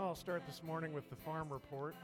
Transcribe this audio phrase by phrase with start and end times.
[0.00, 1.94] I'll start this morning with the farm report.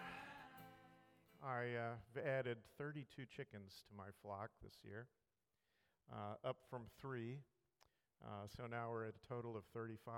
[1.43, 5.07] I uh, have added 32 chickens to my flock this year,
[6.13, 7.39] uh, up from three.
[8.23, 10.13] Uh, so now we're at a total of 35.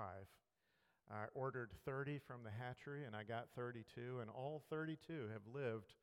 [1.09, 5.93] I ordered 30 from the hatchery and I got 32, and all 32 have lived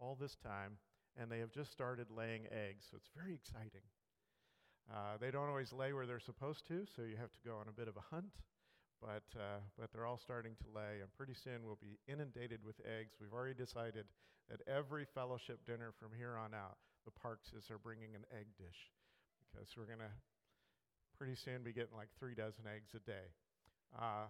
[0.00, 0.78] all this time
[1.20, 3.84] and they have just started laying eggs, so it's very exciting.
[4.90, 7.68] Uh, they don't always lay where they're supposed to, so you have to go on
[7.68, 8.32] a bit of a hunt
[9.00, 12.76] but, uh, but they're all starting to lay, and pretty soon we'll be inundated with
[12.84, 13.14] eggs.
[13.20, 14.06] We've already decided
[14.50, 18.90] that every fellowship dinner from here on out, the Parkses are bringing an egg dish
[19.50, 20.14] because we're going to
[21.18, 23.32] pretty soon be getting like three dozen eggs a day.
[23.98, 24.26] Uh,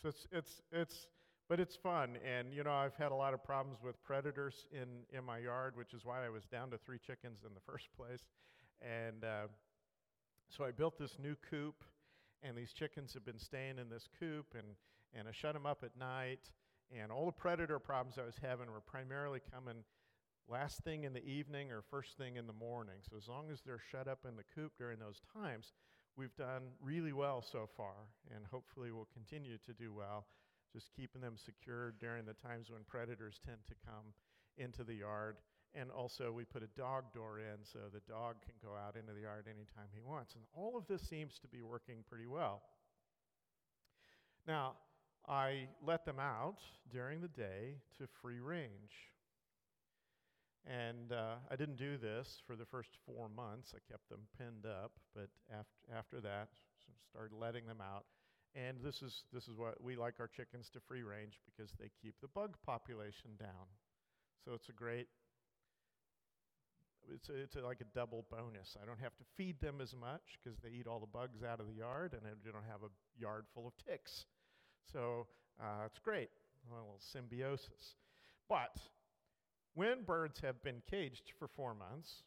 [0.00, 1.06] so it's, it's, it's,
[1.48, 2.16] but it's fun.
[2.24, 5.76] And, you know, I've had a lot of problems with predators in, in my yard,
[5.76, 8.24] which is why I was down to three chickens in the first place.
[8.80, 9.46] And uh,
[10.48, 11.84] so I built this new coop
[12.42, 14.66] and these chickens have been staying in this coop, and,
[15.14, 16.50] and I shut them up at night.
[16.92, 19.84] And all the predator problems I was having were primarily coming
[20.48, 22.96] last thing in the evening or first thing in the morning.
[23.08, 25.72] So as long as they're shut up in the coop during those times,
[26.16, 30.26] we've done really well so far, and hopefully we'll continue to do well,
[30.72, 34.12] just keeping them secured during the times when predators tend to come
[34.58, 35.36] into the yard.
[35.74, 39.14] And also, we put a dog door in so the dog can go out into
[39.14, 40.34] the yard anytime he wants.
[40.34, 42.60] And all of this seems to be working pretty well.
[44.46, 44.74] Now,
[45.26, 46.58] I let them out
[46.90, 49.12] during the day to free range.
[50.66, 53.74] And uh, I didn't do this for the first four months.
[53.74, 56.48] I kept them pinned up, but after, after that,
[57.10, 58.04] started letting them out.
[58.54, 61.90] And this is, this is what we like our chickens to free range because they
[62.00, 63.66] keep the bug population down.
[64.44, 65.08] So it's a great
[67.12, 68.76] it's, a, it's a, like a double bonus.
[68.80, 71.60] I don't have to feed them as much because they eat all the bugs out
[71.60, 74.26] of the yard, and I don't have a yard full of ticks.
[74.92, 75.26] So
[75.60, 76.30] uh, it's great,
[76.70, 77.96] a little symbiosis.
[78.48, 78.78] But
[79.74, 82.22] when birds have been caged for four months,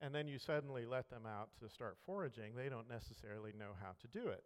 [0.00, 3.92] and then you suddenly let them out to start foraging, they don't necessarily know how
[4.00, 4.44] to do it.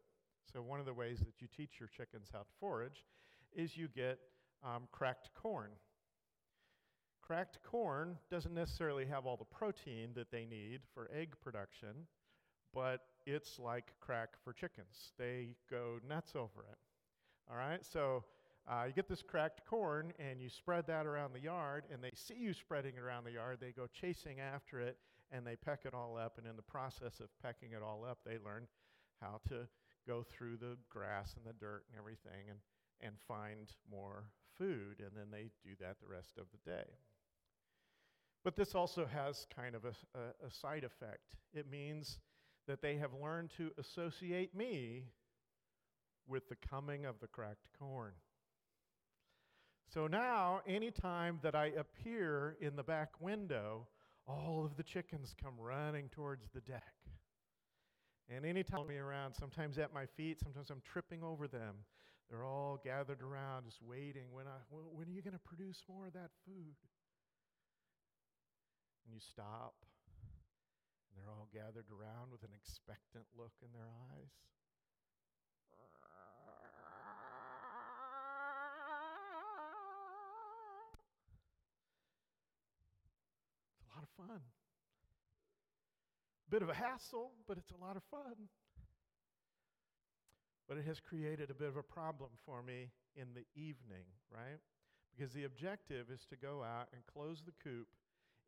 [0.53, 3.05] So, one of the ways that you teach your chickens how to forage
[3.53, 4.19] is you get
[4.65, 5.71] um, cracked corn.
[7.31, 12.09] Cracked corn doesn't necessarily have all the protein that they need for egg production,
[12.75, 15.13] but it's like crack for chickens.
[15.17, 16.79] They go nuts over it.
[17.49, 18.25] All right, so
[18.69, 22.11] uh, you get this cracked corn and you spread that around the yard, and they
[22.17, 23.59] see you spreading it around the yard.
[23.61, 24.97] They go chasing after it
[25.31, 26.37] and they peck it all up.
[26.37, 28.67] And in the process of pecking it all up, they learn
[29.21, 29.69] how to
[30.05, 32.59] go through the grass and the dirt and everything and,
[33.01, 34.25] and find more
[34.59, 34.99] food.
[34.99, 36.87] And then they do that the rest of the day.
[38.45, 41.35] But this also has kind of a, a, a, side effect.
[41.53, 42.19] It means
[42.67, 45.05] that they have learned to associate me
[46.27, 48.13] with the coming of the cracked corn.
[49.93, 53.89] So now, anytime that I appear in the back window,
[54.27, 56.95] all of the chickens come running towards the deck.
[58.35, 61.75] And anytime me around, sometimes at my feet, sometimes I'm tripping over them.
[62.31, 64.27] They're all gathered around, just waiting.
[64.31, 66.77] When, I, when are you going to produce more of that food?
[69.05, 69.75] And you stop,
[71.09, 74.33] and they're all gathered around with an expectant look in their eyes.
[83.75, 84.41] It's a lot of fun.
[86.49, 88.49] Bit of a hassle, but it's a lot of fun.
[90.69, 94.61] But it has created a bit of a problem for me in the evening, right?
[95.11, 97.89] Because the objective is to go out and close the coop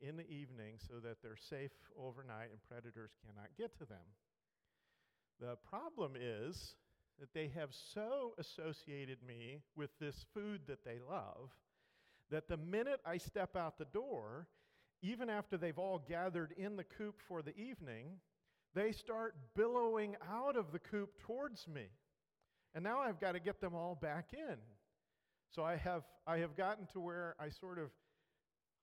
[0.02, 4.04] in the evening so that they're safe overnight and predators cannot get to them.
[5.40, 6.74] The problem is
[7.18, 11.50] that they have so associated me with this food that they love
[12.30, 14.48] that the minute I step out the door,
[15.02, 18.06] even after they've all gathered in the coop for the evening,
[18.74, 21.86] they start billowing out of the coop towards me.
[22.74, 24.56] And now I've got to get them all back in.
[25.50, 27.90] So I have, I have gotten to where I sort of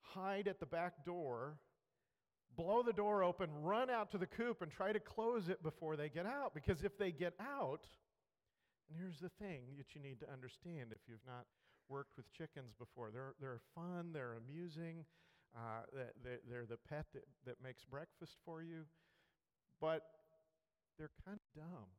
[0.02, 1.58] hide at the back door,
[2.56, 5.96] blow the door open, run out to the coop, and try to close it before
[5.96, 6.54] they get out.
[6.54, 7.88] Because if they get out,
[8.90, 11.46] and here's the thing that you need to understand if you've not
[11.88, 15.06] worked with chickens before they're, they're fun, they're amusing,
[15.56, 15.82] uh,
[16.24, 18.84] they're, they're the pet that, that makes breakfast for you,
[19.82, 20.04] but
[20.98, 21.90] they're kind of dumb.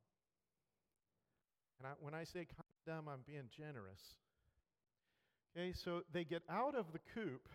[1.79, 4.01] And I, when I say kind of dumb, I'm being generous.
[5.57, 7.49] Okay, so they get out of the coop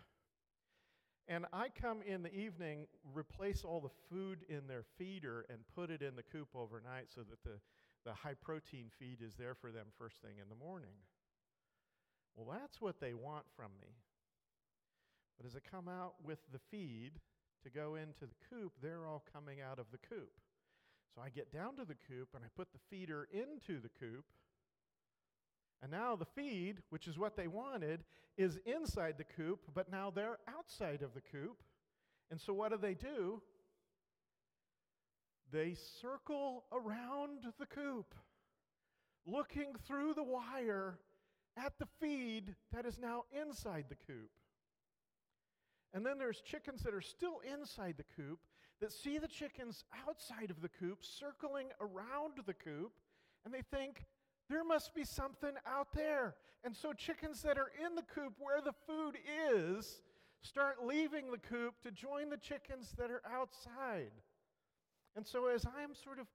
[1.27, 5.89] and I come in the evening, replace all the food in their feeder, and put
[5.89, 7.59] it in the coop overnight so that the,
[8.05, 10.97] the high protein feed is there for them first thing in the morning.
[12.35, 13.87] Well, that's what they want from me.
[15.37, 17.13] But as I come out with the feed
[17.63, 20.31] to go into the coop, they're all coming out of the coop.
[21.15, 24.25] So I get down to the coop and I put the feeder into the coop.
[25.85, 28.05] And now the feed, which is what they wanted,
[28.39, 31.61] is inside the coop, but now they're outside of the coop.
[32.31, 33.39] And so what do they do?
[35.51, 38.15] They circle around the coop,
[39.27, 40.97] looking through the wire
[41.55, 44.31] at the feed that is now inside the coop.
[45.93, 48.39] And then there's chickens that are still inside the coop
[48.81, 52.93] that see the chickens outside of the coop circling around the coop,
[53.45, 54.07] and they think,
[54.49, 56.35] there must be something out there.
[56.63, 59.17] And so chickens that are in the coop where the food
[59.53, 60.01] is
[60.41, 64.11] start leaving the coop to join the chickens that are outside.
[65.15, 66.27] And so as I'm sort of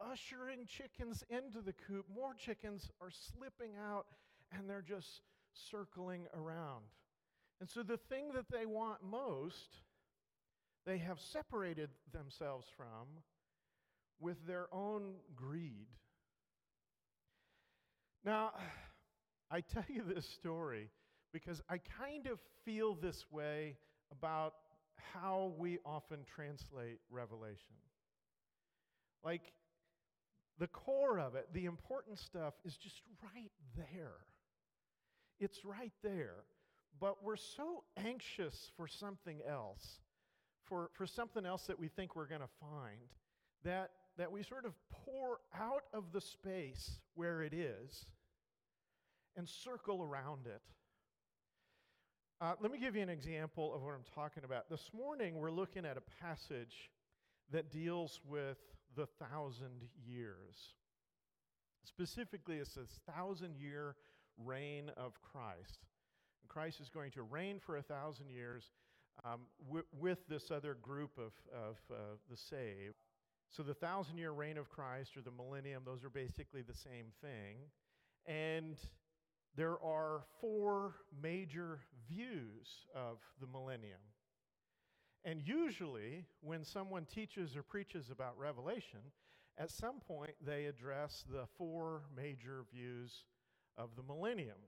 [0.00, 4.06] ushering chickens into the coop, more chickens are slipping out
[4.52, 5.22] and they're just
[5.52, 6.84] circling around.
[7.60, 9.78] And so the thing that they want most,
[10.84, 13.22] they have separated themselves from
[14.20, 15.86] with their own greed.
[18.24, 18.52] Now,
[19.50, 20.90] I tell you this story
[21.32, 23.76] because I kind of feel this way
[24.10, 24.54] about
[25.12, 27.76] how we often translate Revelation.
[29.24, 29.52] Like,
[30.58, 34.16] the core of it, the important stuff, is just right there.
[35.38, 36.44] It's right there.
[36.98, 40.00] But we're so anxious for something else,
[40.64, 43.12] for, for something else that we think we're going to find,
[43.64, 48.06] that, that we sort of pour out of the space where it is
[49.36, 50.62] and circle around it.
[52.40, 54.68] Uh, let me give you an example of what I'm talking about.
[54.68, 56.90] This morning, we're looking at a passage
[57.50, 58.58] that deals with
[58.94, 60.74] the thousand years.
[61.84, 63.96] Specifically, it says thousand year
[64.36, 65.86] reign of Christ.
[66.42, 68.70] And Christ is going to reign for a thousand years
[69.24, 69.40] um,
[69.98, 71.94] with this other group of, of uh,
[72.30, 72.96] the saved.
[73.50, 77.06] So, the thousand year reign of Christ or the millennium, those are basically the same
[77.20, 77.56] thing.
[78.26, 78.76] And
[79.56, 84.00] there are four major views of the millennium.
[85.24, 89.00] And usually, when someone teaches or preaches about Revelation,
[89.58, 93.24] at some point they address the four major views
[93.78, 94.58] of the millennium.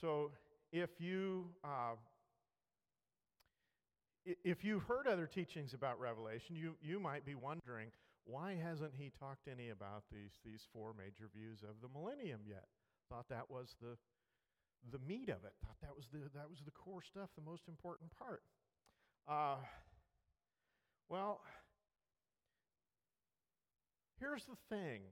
[0.00, 0.30] So,
[0.72, 1.96] if you uh,
[4.24, 7.88] if you've heard other teachings about Revelation, you, you might be wondering,
[8.24, 12.66] why hasn't he talked any about these, these four major views of the millennium yet?
[13.08, 13.96] Thought that was the,
[14.90, 15.52] the meat of it.
[15.64, 18.42] Thought that was the, that was the core stuff, the most important part.
[19.28, 19.56] Uh,
[21.08, 21.40] well,
[24.18, 25.02] here's the thing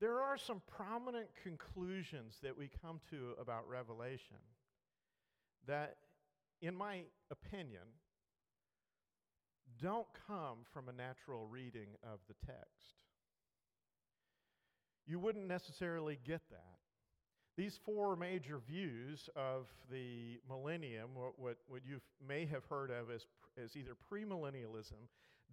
[0.00, 4.40] there are some prominent conclusions that we come to about Revelation
[5.66, 5.96] that,
[6.60, 7.82] in my opinion,
[9.80, 12.96] don't come from a natural reading of the text.
[15.06, 16.78] You wouldn't necessarily get that.
[17.56, 23.10] These four major views of the millennium, what, what, what you may have heard of
[23.10, 23.26] as,
[23.62, 25.08] as either premillennialism,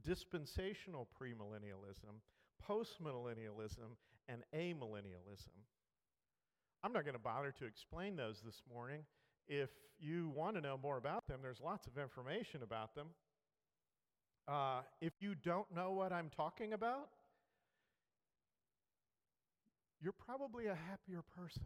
[0.05, 2.21] dispensational premillennialism,
[2.69, 3.95] postmillennialism,
[4.29, 5.55] and amillennialism.
[6.83, 9.01] I'm not going to bother to explain those this morning.
[9.47, 13.07] If you want to know more about them, there's lots of information about them.
[14.47, 17.09] Uh, if you don't know what I'm talking about,
[20.01, 21.65] you're probably a happier person.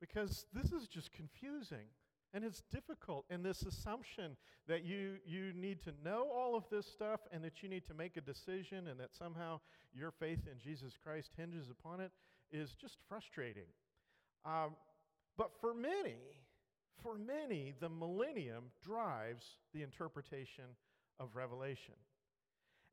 [0.00, 1.86] Because this is just confusing.
[2.34, 3.26] And it's difficult.
[3.28, 7.62] And this assumption that you, you need to know all of this stuff and that
[7.62, 9.60] you need to make a decision and that somehow
[9.94, 12.10] your faith in Jesus Christ hinges upon it
[12.50, 13.68] is just frustrating.
[14.46, 14.76] Um,
[15.36, 16.16] but for many,
[17.02, 20.64] for many, the millennium drives the interpretation
[21.18, 21.94] of Revelation.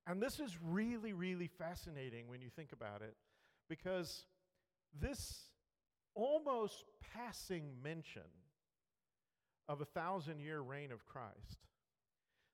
[0.07, 3.15] And this is really, really fascinating when you think about it
[3.69, 4.25] because
[4.99, 5.43] this
[6.15, 8.23] almost passing mention
[9.67, 11.67] of a thousand year reign of Christ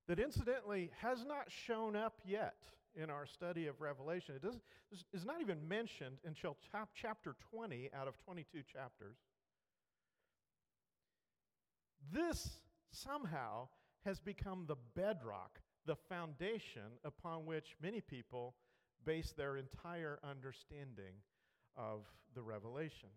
[0.08, 2.58] that incidentally has not shown up yet
[2.96, 4.36] in our study of Revelation.
[4.36, 4.60] It does,
[5.14, 6.58] is not even mentioned until
[6.94, 9.18] chapter 20 out of 22 chapters.
[12.12, 12.60] This
[12.92, 13.68] somehow
[14.06, 18.56] has become the bedrock, the foundation upon which many people
[19.06, 21.16] base their entire understanding
[21.76, 23.10] of the Revelation.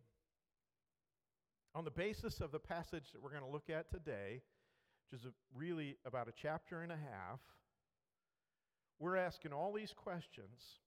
[1.74, 4.42] On the basis of the passage that we're going to look at today,
[5.10, 7.40] which is really about a chapter and a half,
[8.98, 10.80] we're asking all these questions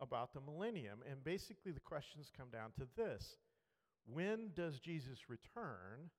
[0.00, 1.00] about the millennium.
[1.10, 3.36] And basically, the questions come down to this
[4.06, 6.10] when does Jesus return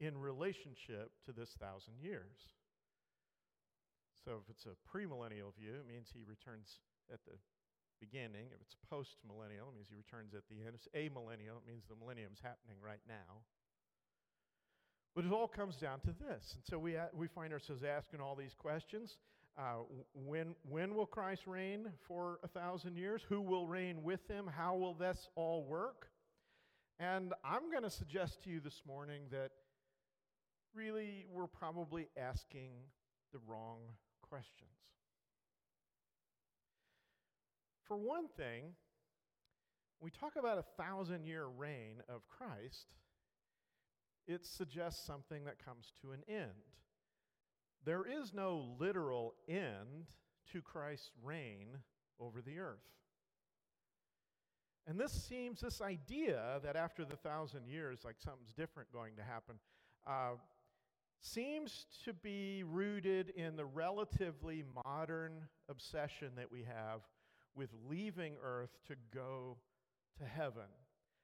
[0.00, 2.54] in relationship to this thousand years?
[4.24, 6.80] So if it's a premillennial view, it means he returns
[7.12, 7.36] at the
[8.00, 8.46] beginning.
[8.52, 10.74] If it's postmillennial, it means he returns at the end.
[10.74, 13.44] If it's amillennial, it means the millennium's happening right now.
[15.14, 16.54] But it all comes down to this.
[16.54, 19.18] And so we, we find ourselves asking all these questions.
[19.56, 23.22] Uh, when, when will Christ reign for a thousand years?
[23.28, 24.50] Who will reign with him?
[24.56, 26.08] How will this all work?
[26.98, 29.50] And I'm going to suggest to you this morning that
[30.74, 32.70] really we're probably asking
[33.32, 33.80] the wrong
[34.22, 34.70] questions.
[37.86, 38.74] For one thing,
[40.00, 42.86] we talk about a thousand year reign of Christ,
[44.26, 46.50] it suggests something that comes to an end.
[47.84, 50.06] There is no literal end
[50.52, 51.78] to Christ's reign
[52.18, 52.78] over the earth.
[54.86, 59.22] And this seems, this idea that after the thousand years, like something's different going to
[59.22, 59.56] happen,
[60.06, 60.36] uh,
[61.24, 65.32] seems to be rooted in the relatively modern
[65.70, 67.00] obsession that we have
[67.54, 69.56] with leaving earth to go
[70.18, 70.68] to heaven,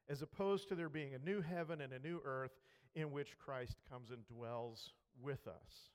[0.09, 2.57] as opposed to there being a new heaven and a new earth
[2.95, 5.91] in which Christ comes and dwells with us.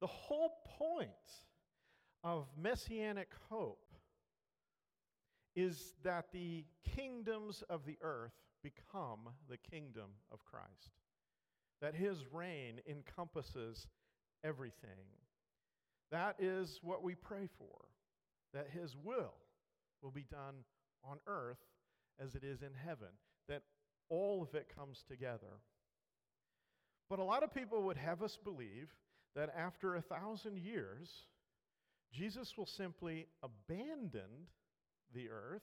[0.00, 1.10] The whole point
[2.24, 3.92] of messianic hope
[5.54, 10.90] is that the kingdoms of the earth become the kingdom of Christ,
[11.80, 13.86] that his reign encompasses
[14.44, 15.06] everything.
[16.10, 17.76] That is what we pray for,
[18.54, 19.34] that his will
[20.02, 20.64] will be done
[21.04, 21.58] on earth
[22.20, 23.08] as it is in heaven,
[23.48, 23.62] that
[24.08, 25.60] all of it comes together.
[27.10, 28.88] But a lot of people would have us believe
[29.34, 31.08] that after a thousand years,
[32.12, 34.48] Jesus will simply abandon
[35.14, 35.62] the earth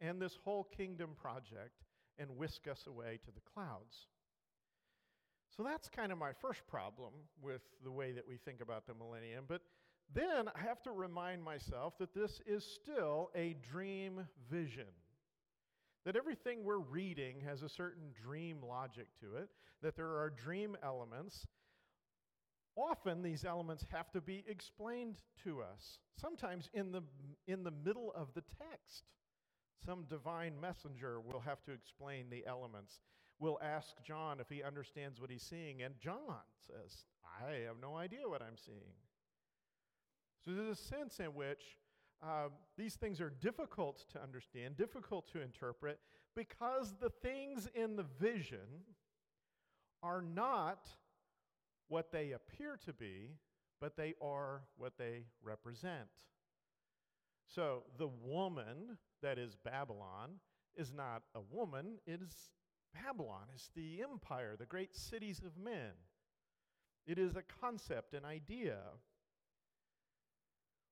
[0.00, 1.82] and this whole kingdom project
[2.18, 4.06] and whisk us away to the clouds.
[5.56, 7.12] So that's kind of my first problem
[7.42, 9.44] with the way that we think about the millennium.
[9.48, 9.62] But
[10.14, 14.86] then I have to remind myself that this is still a dream vision.
[16.04, 19.48] That everything we're reading has a certain dream logic to it,
[19.82, 21.46] that there are dream elements.
[22.76, 27.02] Often these elements have to be explained to us, sometimes in the,
[27.46, 29.04] in the middle of the text.
[29.84, 33.00] Some divine messenger will have to explain the elements.
[33.40, 37.04] We'll ask John if he understands what he's seeing, and John says,
[37.40, 38.96] I have no idea what I'm seeing.
[40.44, 41.78] So there's a sense in which
[42.22, 46.00] uh, these things are difficult to understand, difficult to interpret,
[46.34, 48.84] because the things in the vision
[50.02, 50.88] are not
[51.88, 53.30] what they appear to be,
[53.80, 56.08] but they are what they represent.
[57.46, 60.40] So the woman that is Babylon
[60.76, 62.34] is not a woman, it is
[62.94, 63.46] Babylon.
[63.54, 65.92] is the empire, the great cities of men.
[67.06, 68.78] It is a concept, an idea.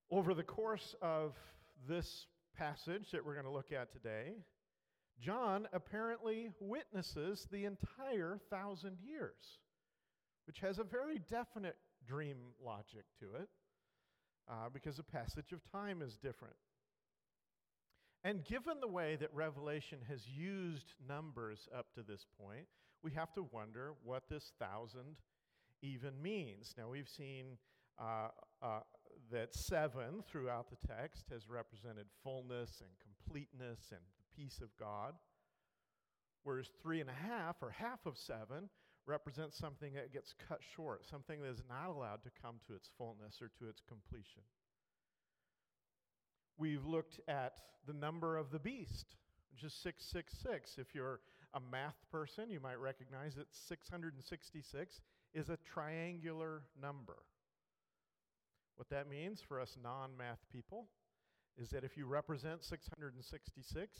[0.09, 1.35] Over the course of
[1.87, 2.25] this
[2.57, 4.33] passage that we're going to look at today,
[5.19, 9.59] John apparently witnesses the entire thousand years,
[10.45, 11.77] which has a very definite
[12.07, 13.49] dream logic to it
[14.49, 16.55] uh, because the passage of time is different.
[18.23, 22.65] And given the way that Revelation has used numbers up to this point,
[23.03, 25.17] we have to wonder what this thousand
[25.81, 26.73] even means.
[26.77, 27.57] Now, we've seen
[27.99, 28.29] uh,
[28.61, 28.79] uh,
[29.31, 35.13] that seven throughout the text has represented fullness and completeness and the peace of God,
[36.43, 38.69] whereas three and a half, or half of seven,
[39.05, 42.89] represents something that gets cut short, something that is not allowed to come to its
[42.97, 44.43] fullness or to its completion.
[46.57, 49.15] We've looked at the number of the beast,
[49.51, 50.77] which is 666.
[50.77, 51.19] If you're
[51.53, 55.01] a math person, you might recognize that 666
[55.33, 57.17] is a triangular number.
[58.75, 60.87] What that means for us non math people
[61.57, 63.99] is that if you represent 666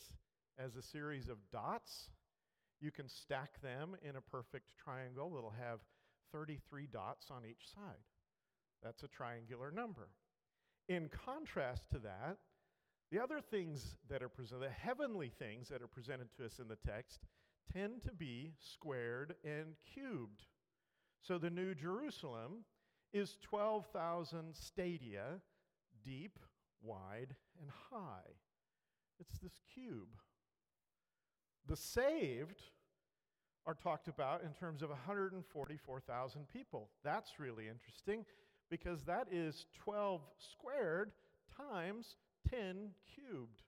[0.59, 2.09] as a series of dots,
[2.79, 5.79] you can stack them in a perfect triangle that'll have
[6.31, 8.03] 33 dots on each side.
[8.83, 10.09] That's a triangular number.
[10.87, 12.37] In contrast to that,
[13.11, 16.67] the other things that are presented, the heavenly things that are presented to us in
[16.67, 17.19] the text,
[17.73, 20.43] tend to be squared and cubed.
[21.21, 22.63] So the New Jerusalem
[23.13, 25.41] is 12,000 stadia
[26.03, 26.39] deep,
[26.81, 28.35] wide, and high.
[29.19, 30.09] It's this cube.
[31.67, 32.61] The saved
[33.65, 36.89] are talked about in terms of 144,000 people.
[37.03, 38.25] That's really interesting
[38.69, 41.11] because that is 12 squared
[41.55, 42.15] times
[42.49, 43.61] 10 cubed.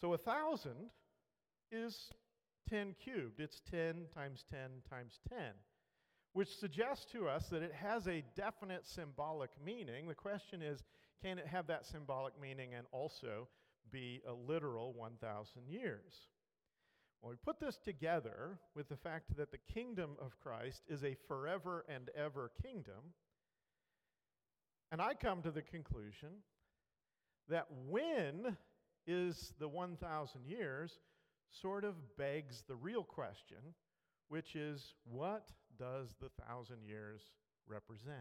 [0.00, 0.90] So a thousand
[1.72, 2.10] is
[2.68, 3.40] 10 cubed.
[3.40, 4.60] It's 10 times 10
[4.90, 5.38] times 10,
[6.32, 10.06] which suggests to us that it has a definite symbolic meaning.
[10.08, 10.82] The question is
[11.22, 13.48] can it have that symbolic meaning and also
[13.90, 16.28] be a literal 1,000 years?
[17.22, 21.16] Well, we put this together with the fact that the kingdom of Christ is a
[21.26, 23.14] forever and ever kingdom.
[24.92, 26.30] And I come to the conclusion
[27.48, 28.56] that when
[29.06, 30.98] is the 1,000 years
[31.50, 33.58] sort of begs the real question,
[34.28, 37.20] which is what does the thousand years
[37.68, 38.16] represent?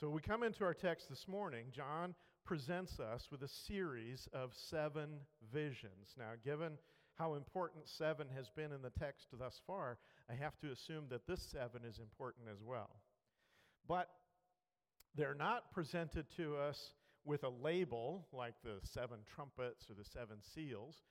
[0.00, 1.66] So we come into our text this morning.
[1.72, 2.14] John
[2.46, 5.10] presents us with a series of seven
[5.52, 6.14] visions.
[6.18, 6.72] Now, given
[7.16, 9.98] how important seven has been in the text thus far,
[10.30, 13.02] I have to assume that this seven is important as well.
[13.90, 14.08] But
[15.16, 16.92] they're not presented to us
[17.24, 21.02] with a label like the seven trumpets or the seven seals.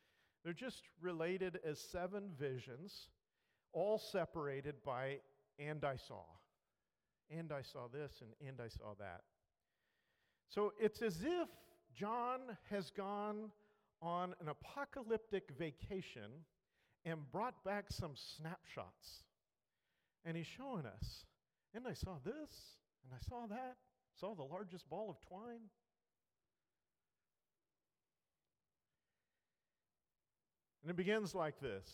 [0.46, 3.10] They're just related as seven visions,
[3.74, 5.18] all separated by
[5.60, 6.24] and I saw.
[7.30, 9.24] And I saw this and and I saw that.
[10.48, 11.50] So it's as if
[11.94, 13.52] John has gone
[14.02, 16.32] on an apocalyptic vacation
[17.04, 19.26] and brought back some snapshots.
[20.24, 21.26] And he's showing us,
[21.74, 23.78] and I saw this, and I saw that,
[24.20, 25.70] saw the largest ball of twine.
[30.82, 31.88] And it begins like this.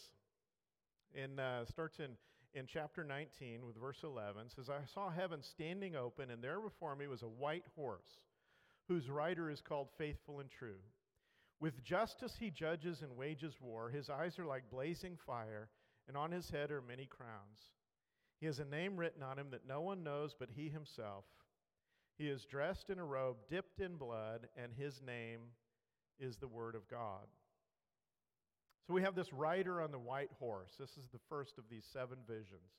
[1.14, 2.12] In, uh, starts in,
[2.54, 4.50] in chapter 19 with verse 11.
[4.56, 8.20] says, I saw heaven standing open, and there before me was a white horse,
[8.88, 10.80] whose rider is called Faithful and True.
[11.60, 13.90] With justice he judges and wages war.
[13.90, 15.70] His eyes are like blazing fire,
[16.08, 17.72] and on his head are many crowns.
[18.46, 21.26] He has a name written on him that no one knows but he himself.
[22.16, 25.40] He is dressed in a robe dipped in blood, and his name
[26.20, 27.26] is the Word of God.
[28.86, 30.74] So we have this rider on the white horse.
[30.80, 32.70] This is the first of these seven visions.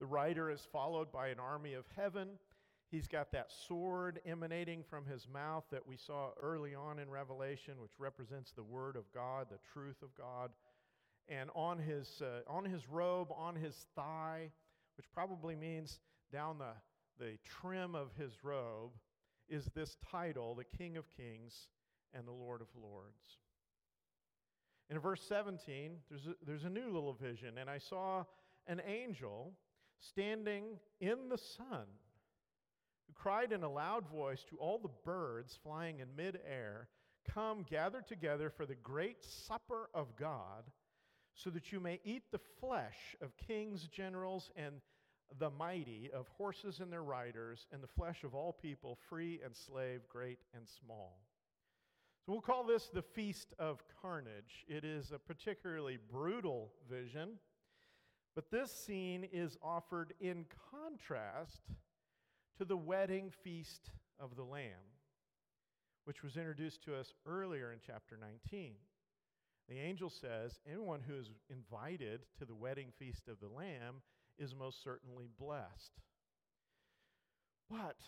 [0.00, 2.30] The rider is followed by an army of heaven.
[2.90, 7.74] He's got that sword emanating from his mouth that we saw early on in Revelation,
[7.80, 10.50] which represents the Word of God, the truth of God.
[11.28, 14.50] And on his, uh, on his robe, on his thigh,
[14.98, 18.90] which probably means down the, the trim of his robe,
[19.48, 21.68] is this title, the King of Kings
[22.12, 23.38] and the Lord of Lords.
[24.90, 28.24] In verse 17, there's a, there's a new little vision, and I saw
[28.66, 29.52] an angel
[30.00, 30.64] standing
[31.00, 31.86] in the sun
[33.06, 36.88] who cried in a loud voice to all the birds flying in midair
[37.34, 40.64] Come, gather together for the great supper of God,
[41.38, 44.80] so that you may eat the flesh of kings, generals, and
[45.38, 49.54] the mighty, of horses and their riders, and the flesh of all people, free and
[49.54, 51.20] slave, great and small.
[52.26, 54.64] So we'll call this the Feast of Carnage.
[54.66, 57.34] It is a particularly brutal vision,
[58.34, 61.62] but this scene is offered in contrast
[62.58, 64.96] to the wedding feast of the Lamb,
[66.04, 68.72] which was introduced to us earlier in chapter 19.
[69.68, 74.02] The angel says, Anyone who is invited to the wedding feast of the Lamb
[74.38, 75.92] is most certainly blessed.
[77.70, 77.98] But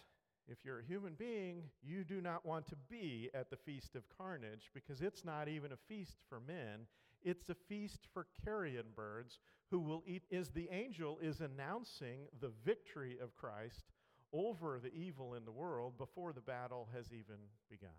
[0.49, 4.09] if you're a human being, you do not want to be at the Feast of
[4.16, 6.87] Carnage because it's not even a feast for men.
[7.23, 9.38] It's a feast for carrion birds
[9.70, 10.23] who will eat.
[10.31, 13.85] Is the angel is announcing the victory of Christ
[14.33, 17.37] over the evil in the world before the battle has even
[17.68, 17.90] begun.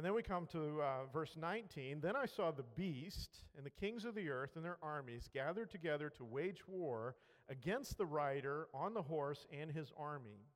[0.00, 2.00] And then we come to uh, verse 19.
[2.00, 5.70] Then I saw the beast and the kings of the earth and their armies gathered
[5.70, 7.16] together to wage war
[7.50, 10.46] against the rider on the horse and his army.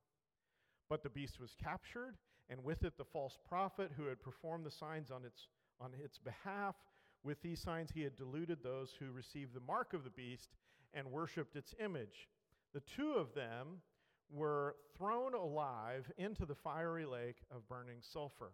[0.88, 2.16] But the beast was captured,
[2.48, 6.16] and with it the false prophet who had performed the signs on its, on its
[6.16, 6.76] behalf.
[7.22, 10.54] With these signs he had deluded those who received the mark of the beast
[10.94, 12.30] and worshiped its image.
[12.72, 13.82] The two of them
[14.30, 18.52] were thrown alive into the fiery lake of burning sulfur.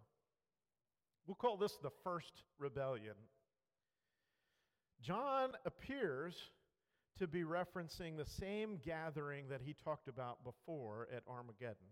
[1.27, 3.15] We'll call this the first rebellion.
[5.01, 6.35] John appears
[7.19, 11.87] to be referencing the same gathering that he talked about before at Armageddon.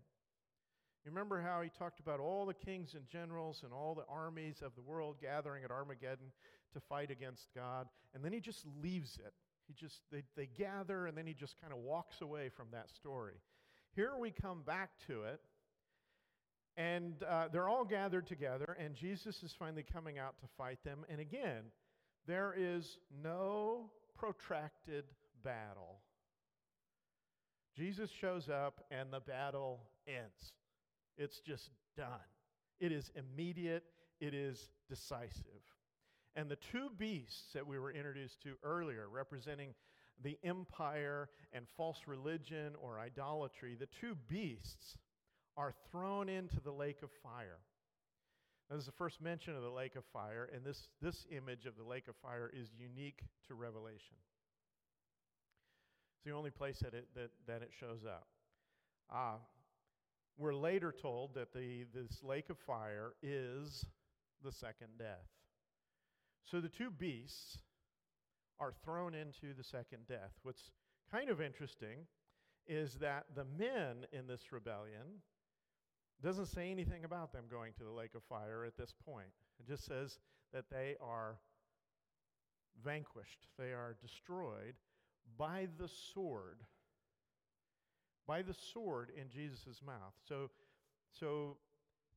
[1.04, 4.62] You remember how he talked about all the kings and generals and all the armies
[4.62, 6.32] of the world gathering at Armageddon
[6.74, 7.88] to fight against God?
[8.14, 9.32] And then he just leaves it.
[9.66, 12.90] He just, they, they gather and then he just kind of walks away from that
[12.90, 13.40] story.
[13.94, 15.40] Here we come back to it,
[16.76, 21.04] and uh, they're all gathered together, and Jesus is finally coming out to fight them.
[21.08, 21.64] And again,
[22.26, 25.04] there is no protracted
[25.42, 26.00] battle.
[27.76, 30.52] Jesus shows up and the battle ends.
[31.16, 32.08] It's just done.
[32.80, 33.84] It is immediate,
[34.20, 35.62] it is decisive.
[36.36, 39.74] And the two beasts that we were introduced to earlier, representing
[40.22, 44.96] the empire and false religion or idolatry, the two beasts
[45.56, 47.58] are thrown into the lake of fire.
[48.70, 51.76] This is the first mention of the lake of fire, and this, this image of
[51.76, 54.16] the lake of fire is unique to Revelation.
[56.14, 58.28] It's the only place that it, that, that it shows up.
[59.12, 59.38] Uh,
[60.38, 63.84] we're later told that the, this lake of fire is
[64.44, 65.26] the second death.
[66.44, 67.58] So the two beasts
[68.60, 70.32] are thrown into the second death.
[70.42, 70.70] What's
[71.10, 72.06] kind of interesting
[72.68, 75.22] is that the men in this rebellion
[76.22, 79.28] doesn't say anything about them going to the lake of fire at this point.
[79.58, 80.18] It just says
[80.52, 81.38] that they are
[82.84, 84.74] vanquished, they are destroyed
[85.38, 86.60] by the sword.
[88.26, 90.14] By the sword in Jesus' mouth.
[90.28, 90.50] So,
[91.10, 91.56] so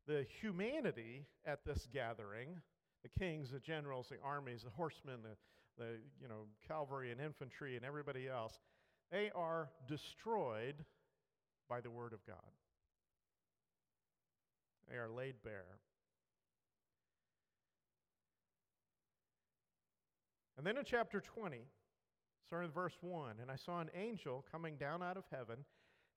[0.08, 2.50] the humanity at this gathering,
[3.02, 5.89] the kings, the generals, the armies, the horsemen, the, the
[6.22, 8.60] you know, cavalry and infantry and everybody else,
[9.12, 10.76] they are destroyed
[11.70, 12.38] by the word of God.
[14.89, 15.80] They are laid bare.
[20.58, 21.65] And then in chapter 20,
[22.46, 25.65] starting with verse 1, and I saw an angel coming down out of heaven,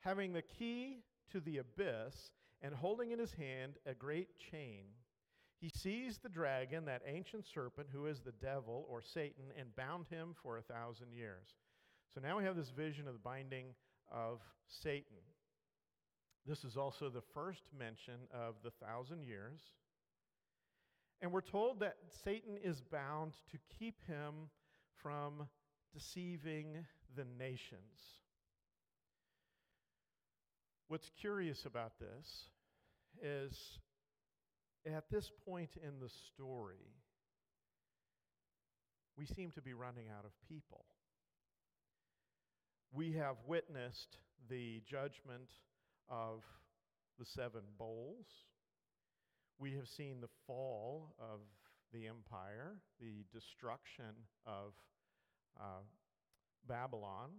[0.01, 0.99] having the key
[1.33, 2.31] to the abyss,
[2.63, 4.85] and holding in his hand a great chain.
[5.59, 10.07] He seized the dragon, that ancient serpent, who is the devil or Satan, and bound
[10.09, 11.55] him for a thousand years.
[12.15, 13.75] So now we have this vision of the binding
[14.13, 15.17] of Satan.
[16.47, 19.61] This is also the first mention of the thousand years.
[21.21, 24.51] And we're told that Satan is bound to keep him
[25.03, 25.49] from
[25.93, 26.85] deceiving
[27.17, 28.21] the nations.
[30.89, 32.51] What's curious about this
[33.21, 33.79] is
[34.87, 36.93] at this point in the story,
[39.17, 40.85] we seem to be running out of people.
[42.93, 45.51] We have witnessed the judgment
[46.09, 46.43] of
[47.19, 48.27] the seven bowls.
[49.59, 51.41] We have seen the fall of
[51.93, 54.15] the empire, the destruction
[54.47, 54.75] of
[55.59, 55.83] uh,
[56.69, 57.31] Babylon.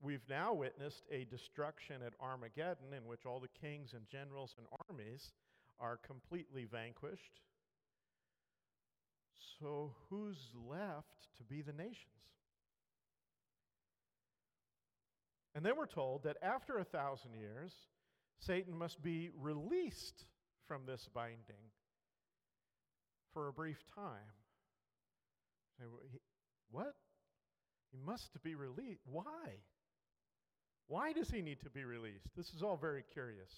[0.00, 4.66] We've now witnessed a destruction at Armageddon in which all the kings and generals and
[4.88, 5.32] armies
[5.80, 7.40] are completely vanquished.
[9.58, 12.12] So, who's left to be the nations?
[15.56, 17.72] And then we're told that after a thousand years,
[18.40, 20.26] Satan must be released
[20.68, 21.72] from this binding
[23.32, 24.34] for a brief time.
[26.70, 26.94] What?
[27.90, 29.00] He must be released.
[29.10, 29.62] Why?
[30.88, 32.28] Why does he need to be released?
[32.36, 33.50] This is all very curious.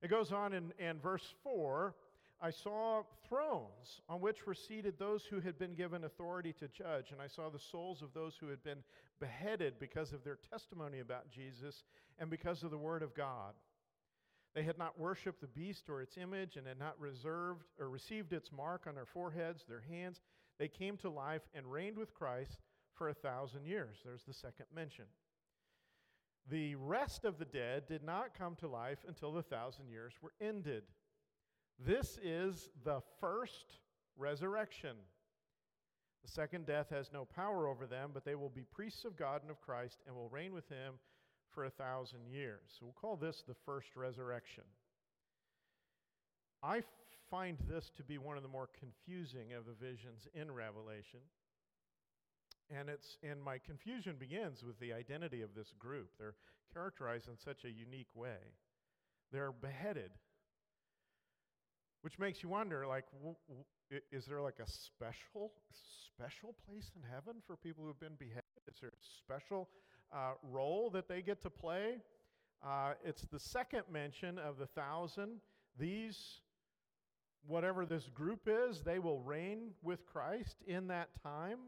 [0.00, 1.94] It goes on in, in verse 4
[2.40, 7.10] I saw thrones on which were seated those who had been given authority to judge,
[7.10, 8.82] and I saw the souls of those who had been
[9.20, 11.84] beheaded because of their testimony about Jesus
[12.18, 13.54] and because of the word of God.
[14.54, 18.32] They had not worshiped the beast or its image and had not reserved or received
[18.32, 20.20] its mark on their foreheads, their hands.
[20.58, 22.60] They came to life and reigned with Christ
[22.94, 23.98] for a thousand years.
[24.04, 25.04] There's the second mention.
[26.48, 30.32] The rest of the dead did not come to life until the thousand years were
[30.40, 30.84] ended.
[31.78, 33.80] This is the first
[34.16, 34.96] resurrection.
[36.24, 39.42] The second death has no power over them, but they will be priests of God
[39.42, 40.94] and of Christ and will reign with him
[41.52, 42.60] for a thousand years.
[42.68, 44.64] So we'll call this the first resurrection.
[46.62, 46.82] I
[47.30, 51.20] find this to be one of the more confusing of the visions in Revelation.
[52.70, 56.08] And it's and my confusion begins with the identity of this group.
[56.18, 56.34] They're
[56.72, 58.54] characterized in such a unique way.
[59.30, 60.10] They're beheaded
[62.02, 63.04] which makes you wonder like
[64.12, 65.52] is there like a special
[66.16, 68.42] special place in heaven for people who've been beheaded?
[68.72, 69.68] Is there a special
[70.12, 71.98] uh, role that they get to play?
[72.64, 75.40] Uh, it's the second mention of the thousand.
[75.78, 76.40] These
[77.46, 81.58] whatever this group is they will reign with christ in that time.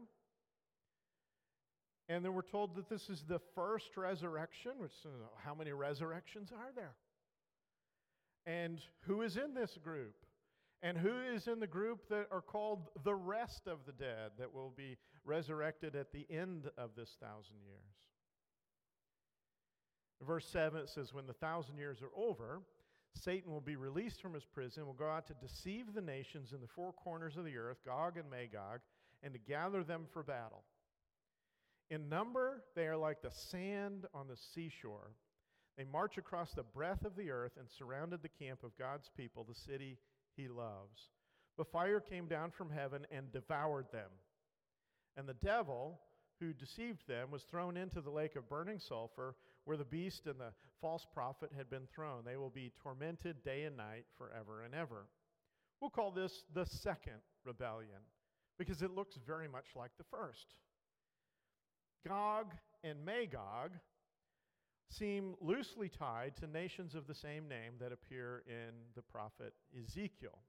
[2.09, 4.91] And then we're told that this is the first resurrection which
[5.37, 6.95] how many resurrections are there
[8.45, 10.15] and who is in this group
[10.81, 14.53] and who is in the group that are called the rest of the dead that
[14.53, 17.95] will be resurrected at the end of this thousand years?
[20.25, 22.61] Verse 7 it says, When the thousand years are over,
[23.13, 26.61] Satan will be released from his prison, will go out to deceive the nations in
[26.61, 28.81] the four corners of the earth, Gog and Magog,
[29.23, 30.63] and to gather them for battle.
[31.89, 35.11] In number, they are like the sand on the seashore.
[35.79, 39.45] They march across the breadth of the earth and surrounded the camp of God's people,
[39.45, 39.97] the city
[40.35, 41.07] he loves.
[41.57, 44.09] But fire came down from heaven and devoured them.
[45.15, 46.01] And the devil,
[46.41, 50.37] who deceived them, was thrown into the lake of burning sulfur, where the beast and
[50.37, 52.25] the false prophet had been thrown.
[52.25, 55.07] They will be tormented day and night forever and ever.
[55.79, 58.01] We'll call this the second rebellion
[58.57, 60.55] because it looks very much like the first.
[62.05, 62.47] Gog
[62.83, 63.71] and Magog
[64.89, 70.39] seem loosely tied to nations of the same name that appear in the prophet Ezekiel.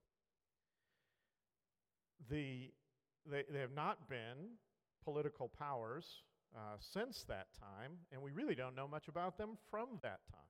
[2.31, 2.71] The,
[3.31, 4.57] they, they have not been
[5.05, 6.07] political powers
[6.57, 10.41] uh, since that time, and we really don't know much about them from that time.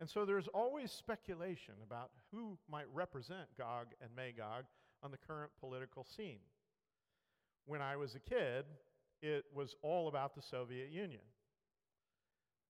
[0.00, 4.64] And so there's always speculation about who might represent Gog and Magog
[5.02, 6.40] on the current political scene.
[7.66, 8.64] When I was a kid,
[9.20, 11.20] it was all about the Soviet Union.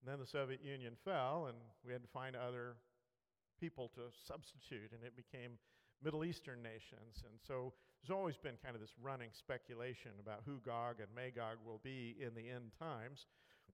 [0.03, 2.75] And then the Soviet Union fell, and we had to find other
[3.61, 5.53] people to substitute, and it became
[6.03, 7.23] Middle Eastern nations.
[7.25, 11.59] And so there's always been kind of this running speculation about who Gog and Magog
[11.65, 13.27] will be in the end times.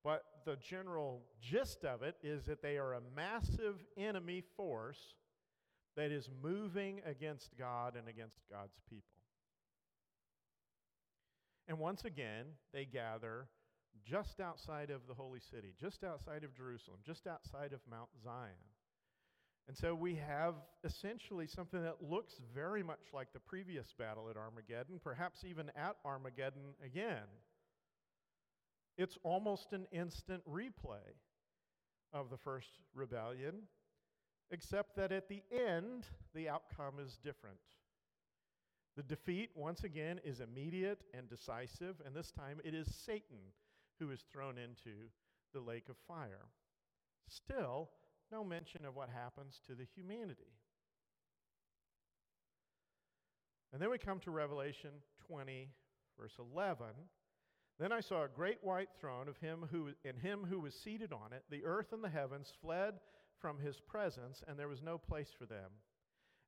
[0.04, 5.14] But the general gist of it is that they are a massive enemy force
[5.96, 9.04] that is moving against God and against God's people.
[11.66, 13.48] And once again, they gather
[14.04, 18.52] just outside of the holy city, just outside of Jerusalem, just outside of Mount Zion.
[19.68, 24.36] And so we have essentially something that looks very much like the previous battle at
[24.36, 27.28] Armageddon, perhaps even at Armageddon again.
[28.96, 31.04] It's almost an instant replay
[32.14, 33.54] of the first rebellion,
[34.50, 37.58] except that at the end, the outcome is different.
[38.96, 43.38] The defeat, once again, is immediate and decisive, and this time it is Satan
[43.98, 45.08] who is thrown into
[45.52, 46.46] the lake of fire.
[47.28, 47.90] Still,
[48.30, 50.52] no mention of what happens to the humanity.
[53.72, 54.90] And then we come to Revelation
[55.26, 55.68] 20,
[56.18, 56.86] verse 11.
[57.78, 61.12] Then I saw a great white throne of him who and him who was seated
[61.12, 61.44] on it.
[61.50, 62.94] The earth and the heavens fled
[63.40, 65.70] from his presence, and there was no place for them.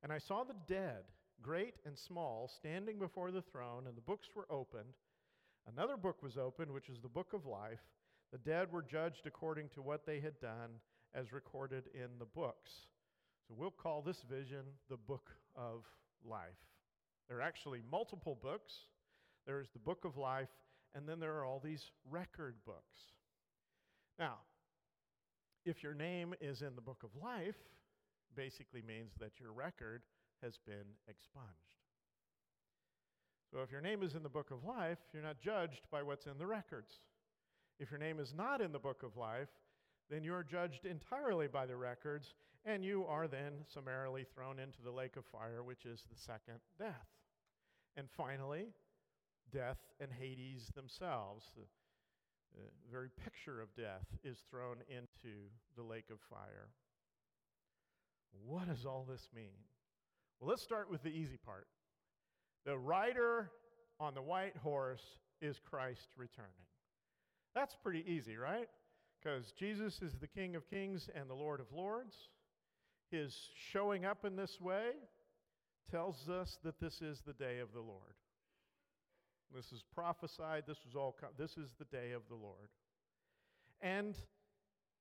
[0.02, 1.04] And I saw the dead,
[1.40, 4.94] great and small, standing before the throne, and the books were opened.
[5.66, 7.80] Another book was opened, which is the book of life.
[8.32, 10.80] The dead were judged according to what they had done,
[11.14, 12.70] as recorded in the books.
[13.46, 15.84] So we'll call this vision the book of
[16.24, 16.58] life.
[17.28, 18.72] There are actually multiple books.
[19.46, 20.48] There's the book of life,
[20.94, 22.98] and then there are all these record books.
[24.18, 24.38] Now,
[25.64, 27.56] if your name is in the book of life,
[28.36, 30.02] basically means that your record
[30.42, 31.79] has been expunged.
[33.52, 36.26] So if your name is in the book of life, you're not judged by what's
[36.26, 37.00] in the records.
[37.80, 39.48] If your name is not in the book of life,
[40.08, 42.34] then you are judged entirely by the records,
[42.64, 46.60] and you are then summarily thrown into the lake of fire, which is the second
[46.78, 47.08] death.
[47.96, 48.66] And finally,
[49.52, 51.62] death and Hades themselves, the,
[52.54, 56.68] the very picture of death, is thrown into the lake of fire.
[58.46, 59.58] What does all this mean?
[60.38, 61.66] Well, let's start with the easy part.
[62.64, 63.50] The rider
[63.98, 65.02] on the white horse
[65.40, 66.50] is Christ returning.
[67.54, 68.68] That's pretty easy, right?
[69.22, 72.14] Because Jesus is the King of kings and the Lord of lords.
[73.10, 73.34] His
[73.72, 74.92] showing up in this way
[75.90, 78.14] tells us that this is the day of the Lord.
[79.54, 80.64] This is prophesied.
[80.66, 81.16] This was all.
[81.36, 82.68] this is the day of the Lord,
[83.80, 84.14] and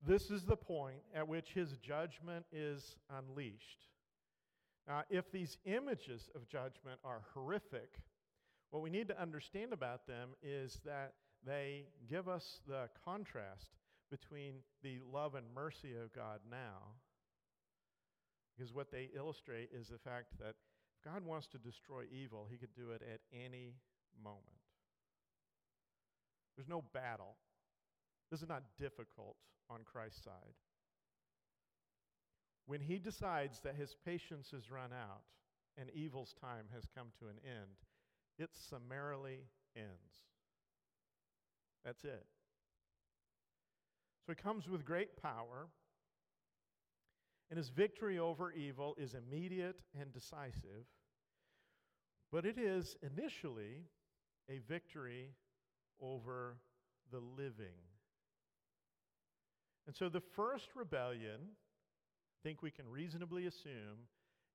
[0.06, 3.86] this is the point at which His judgment is unleashed.
[4.90, 8.02] Now, if these images of judgment are horrific,
[8.72, 11.14] what we need to understand about them is that
[11.46, 13.70] they give us the contrast
[14.10, 16.96] between the love and mercy of God now.
[18.58, 20.56] Because what they illustrate is the fact that
[20.98, 23.76] if God wants to destroy evil, he could do it at any
[24.22, 24.44] moment.
[26.58, 27.36] There's no battle.
[28.32, 29.36] This is not difficult
[29.70, 30.56] on Christ's side.
[32.70, 35.24] When he decides that his patience has run out
[35.76, 37.72] and evil's time has come to an end,
[38.38, 39.40] it summarily
[39.76, 39.88] ends.
[41.84, 42.28] That's it.
[44.24, 45.70] So he comes with great power,
[47.50, 50.86] and his victory over evil is immediate and decisive,
[52.32, 53.82] but it is initially
[54.48, 55.32] a victory
[56.00, 56.58] over
[57.12, 57.82] the living.
[59.88, 61.40] And so the first rebellion,
[62.44, 64.08] think we can reasonably assume,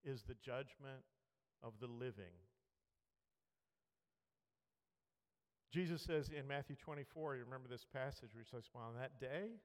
[0.04, 1.02] is the judgment
[1.62, 2.34] of the living.
[5.72, 9.18] Jesus says in Matthew 24, you remember this passage where he says, Well, on that
[9.18, 9.58] day,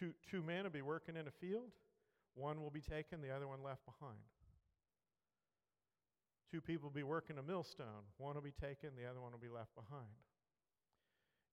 [0.00, 1.72] Two, two men will be working in a field,
[2.34, 4.18] one will be taken, the other one left behind.
[6.50, 9.38] Two people will be working a millstone, one will be taken, the other one will
[9.38, 10.08] be left behind.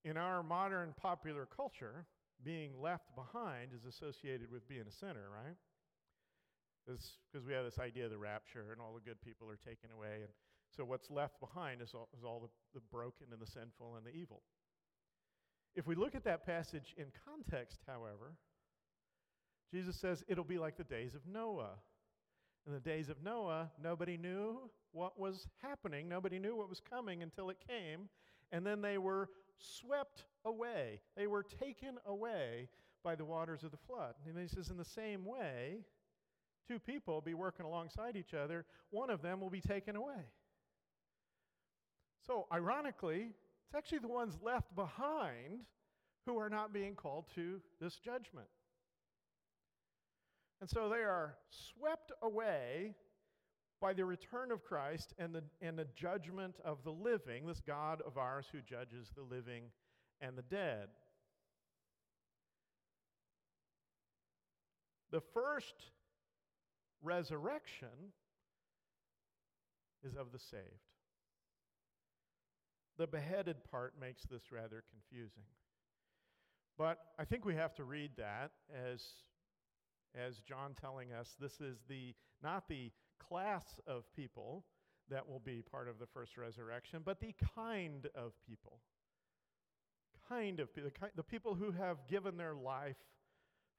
[0.02, 2.06] In our modern popular culture,
[2.44, 5.56] being left behind is associated with being a sinner, right?
[6.86, 9.90] Because we have this idea of the rapture and all the good people are taken
[9.94, 10.22] away.
[10.22, 10.32] And
[10.74, 14.06] so what's left behind is all, is all the, the broken and the sinful and
[14.06, 14.42] the evil.
[15.74, 18.34] If we look at that passage in context, however,
[19.72, 21.74] Jesus says it'll be like the days of Noah.
[22.66, 27.22] In the days of Noah, nobody knew what was happening, nobody knew what was coming
[27.22, 28.08] until it came,
[28.50, 31.00] and then they were swept away.
[31.16, 32.68] They were taken away
[33.04, 34.14] by the waters of the flood.
[34.26, 35.84] And he says, in the same way,
[36.66, 40.26] two people will be working alongside each other, one of them will be taken away.
[42.26, 43.30] So, ironically,
[43.66, 45.60] it's actually the ones left behind
[46.26, 48.48] who are not being called to this judgment.
[50.60, 52.94] And so they are swept away
[53.80, 58.02] by the return of Christ and the, and the judgment of the living, this God
[58.06, 59.64] of ours who judges the living
[60.20, 60.88] and the dead.
[65.10, 65.74] The first
[67.02, 68.12] resurrection
[70.04, 70.64] is of the saved.
[72.98, 75.44] The beheaded part makes this rather confusing.
[76.76, 79.02] But I think we have to read that as,
[80.14, 84.64] as John telling us this is the not the class of people
[85.10, 88.80] that will be part of the first resurrection, but the kind of people.
[90.28, 92.96] Kind of the, the people who have given their life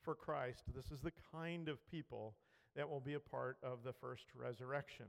[0.03, 0.63] for Christ.
[0.75, 2.35] This is the kind of people
[2.75, 5.05] that will be a part of the first resurrection.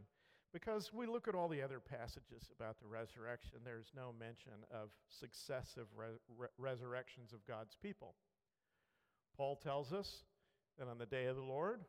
[0.52, 4.90] Because we look at all the other passages about the resurrection, there's no mention of
[5.08, 8.14] successive re- re- resurrections of God's people.
[9.36, 10.24] Paul tells us
[10.78, 11.82] that on the day of the Lord,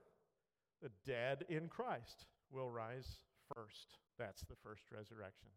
[0.82, 3.18] the dead in Christ will rise
[3.54, 3.98] first.
[4.18, 5.50] That's the first resurrection.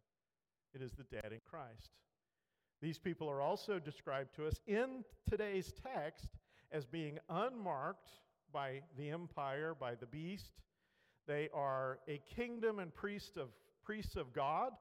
[0.74, 1.90] It is the dead in Christ.
[2.82, 6.28] These people are also described to us in today's text
[6.72, 8.10] as being unmarked
[8.52, 10.52] by the empire, by the beast,
[11.26, 13.48] they are a kingdom and priest of,
[13.84, 14.72] priests of God,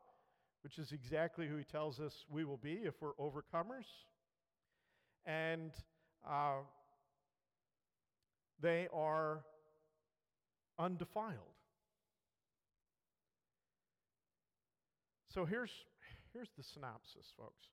[0.63, 3.85] which is exactly who he tells us we will be if we're overcomers.
[5.25, 5.71] And
[6.29, 6.61] uh,
[8.61, 9.43] they are
[10.79, 11.53] undefiled.
[15.33, 15.71] So here's,
[16.33, 17.67] here's the synopsis, folks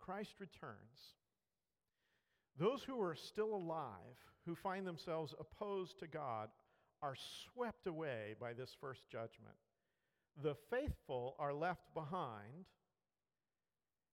[0.00, 1.14] Christ returns.
[2.58, 6.48] Those who are still alive, who find themselves opposed to God,
[7.02, 9.54] are swept away by this first judgment.
[10.42, 12.66] The faithful are left behind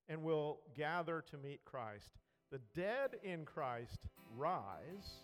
[0.07, 2.09] and will gather to meet Christ.
[2.51, 5.23] The dead in Christ rise.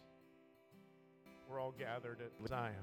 [1.52, 2.76] We're all gathered at Zion.